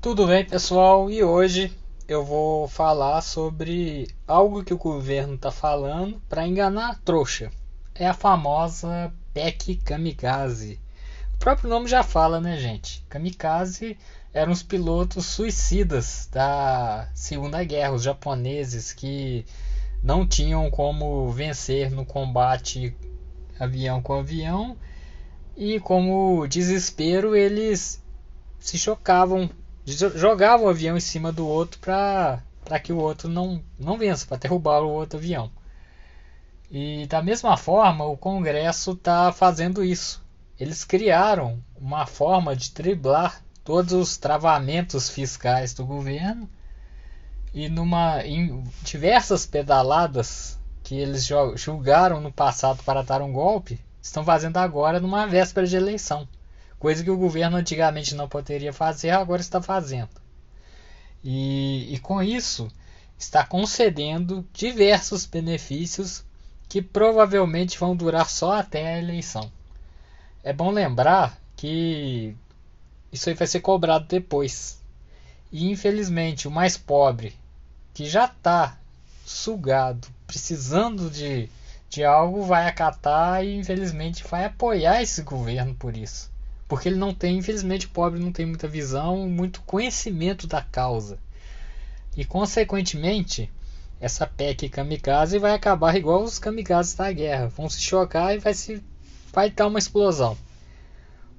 [0.00, 1.10] Tudo bem, pessoal?
[1.10, 6.94] E hoje eu vou falar sobre algo que o governo está falando para enganar a
[6.94, 7.50] trouxa.
[7.96, 10.80] É a famosa PEC Kamikaze.
[11.34, 13.04] O próprio nome já fala, né, gente?
[13.08, 13.98] Kamikaze
[14.32, 19.44] eram os pilotos suicidas da Segunda Guerra, os japoneses que
[20.00, 22.96] não tinham como vencer no combate
[23.58, 24.76] avião com avião
[25.56, 28.00] e como desespero eles
[28.60, 29.50] se chocavam,
[29.92, 32.42] jogavam o avião em cima do outro para
[32.82, 35.50] que o outro não, não vença, para derrubar o outro avião.
[36.70, 40.22] E da mesma forma, o Congresso está fazendo isso.
[40.60, 46.48] Eles criaram uma forma de driblar todos os travamentos fiscais do governo
[47.54, 54.24] e numa em diversas pedaladas que eles julgaram no passado para dar um golpe, estão
[54.24, 56.26] fazendo agora numa véspera de eleição.
[56.78, 60.10] Coisa que o governo antigamente não poderia fazer, agora está fazendo.
[61.24, 62.70] E, e com isso,
[63.18, 66.24] está concedendo diversos benefícios
[66.68, 69.50] que provavelmente vão durar só até a eleição.
[70.44, 72.36] É bom lembrar que
[73.10, 74.80] isso aí vai ser cobrado depois.
[75.50, 77.34] E infelizmente, o mais pobre,
[77.92, 78.78] que já está
[79.26, 81.50] sugado, precisando de,
[81.88, 86.30] de algo, vai acatar e infelizmente vai apoiar esse governo por isso.
[86.68, 91.18] Porque ele não tem, infelizmente, pobre não tem muita visão, muito conhecimento da causa.
[92.14, 93.50] E consequentemente,
[94.00, 97.48] essa PEC kamikaze vai acabar igual os kamikazes da guerra.
[97.48, 98.82] Vão se chocar e vai se
[99.32, 100.36] vai dar uma explosão.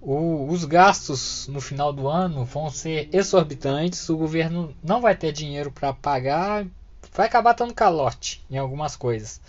[0.00, 4.08] O, os gastos no final do ano vão ser exorbitantes.
[4.08, 6.66] O governo não vai ter dinheiro para pagar.
[7.12, 9.40] Vai acabar dando calote em algumas coisas.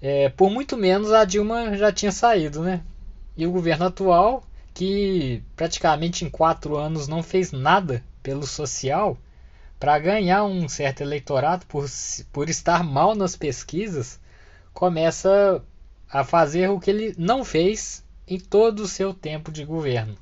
[0.00, 2.82] É, por muito menos a Dilma já tinha saído, né?
[3.36, 4.42] E o governo atual,
[4.78, 9.18] que praticamente em quatro anos não fez nada pelo social,
[9.76, 11.84] para ganhar um certo eleitorado por,
[12.32, 14.20] por estar mal nas pesquisas,
[14.72, 15.60] começa
[16.08, 20.16] a fazer o que ele não fez em todo o seu tempo de governo.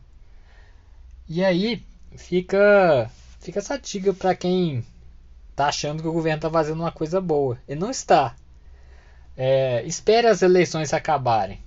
[1.29, 1.85] E aí
[2.17, 4.83] fica fica essa dica para quem
[5.51, 7.59] está achando que o governo está fazendo uma coisa boa.
[7.69, 8.35] Ele não está.
[9.37, 11.61] É, espere as eleições acabarem.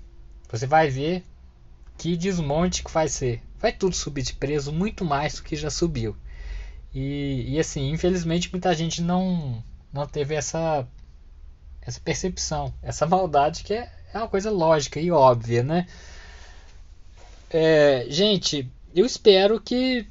[0.49, 1.23] Você vai ver
[1.99, 3.43] que desmonte que vai ser.
[3.59, 6.15] Vai tudo subir de preço muito mais do que já subiu.
[6.95, 9.61] E, e assim, infelizmente muita gente não,
[9.91, 10.87] não teve essa,
[11.81, 15.85] essa percepção, essa maldade que é, é uma coisa lógica e óbvia, né?
[17.49, 20.07] É, gente, eu espero que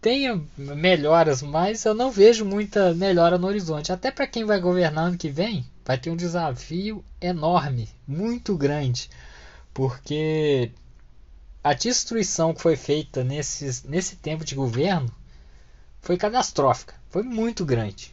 [0.00, 3.92] tenha melhoras, mas eu não vejo muita melhora no horizonte.
[3.92, 9.10] Até para quem vai governar ano que vem, vai ter um desafio enorme, muito grande,
[9.74, 10.70] porque
[11.62, 15.14] a destruição que foi feita nesse tempo de governo
[16.00, 18.12] foi catastrófica, foi muito grande.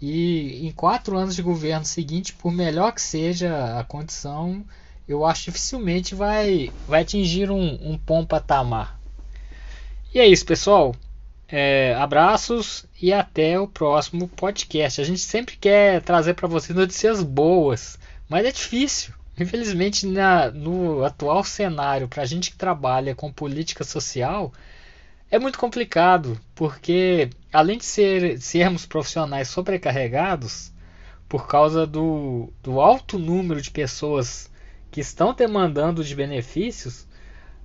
[0.00, 4.64] E em quatro anos de governo seguinte, por melhor que seja a condição,
[5.08, 8.98] eu acho dificilmente vai, vai atingir um, um bom patamar.
[10.12, 10.94] E é isso, pessoal.
[11.50, 15.00] É, abraços e até o próximo podcast.
[15.00, 17.98] A gente sempre quer trazer para vocês notícias boas,
[18.28, 19.14] mas é difícil.
[19.40, 24.52] Infelizmente, na, no atual cenário, para a gente que trabalha com política social,
[25.30, 30.72] é muito complicado, porque além de ser, sermos profissionais sobrecarregados,
[31.28, 34.50] por causa do, do alto número de pessoas
[34.90, 37.06] que estão demandando de benefícios,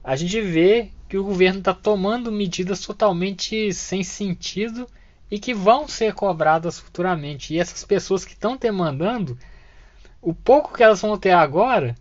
[0.03, 4.87] a gente vê que o governo está tomando medidas totalmente sem sentido
[5.31, 7.53] e que vão ser cobradas futuramente.
[7.53, 9.37] E essas pessoas que estão demandando,
[10.23, 11.95] o pouco que elas vão ter agora,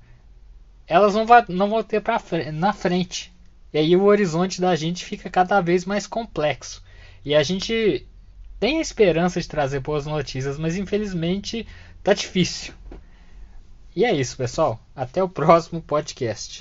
[0.86, 2.20] elas não, vai, não vão ter pra,
[2.52, 3.32] na frente.
[3.72, 6.82] E aí o horizonte da gente fica cada vez mais complexo.
[7.24, 8.06] E a gente
[8.60, 11.66] tem a esperança de trazer boas notícias, mas infelizmente
[12.02, 12.74] tá difícil.
[13.94, 14.80] E é isso, pessoal.
[14.94, 16.50] Até o próximo podcast.